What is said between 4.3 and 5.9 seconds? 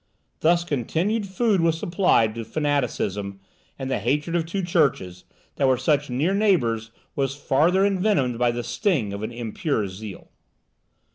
of two churches, that were